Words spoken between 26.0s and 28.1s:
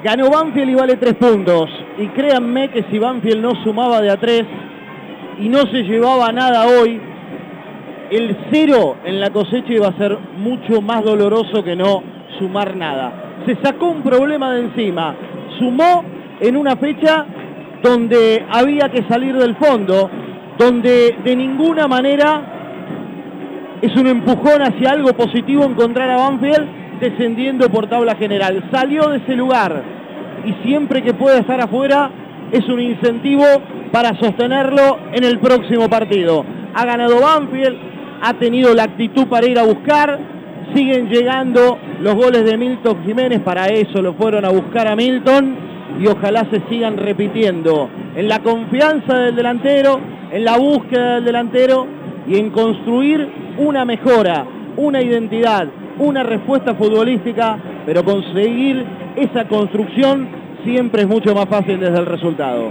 a Banfield descendiendo por